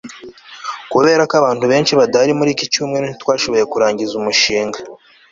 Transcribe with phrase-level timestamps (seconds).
[0.91, 4.77] Kubera ko abantu benshi badahari muri iki cyumweru ntitwashoboye kurangiza umushinga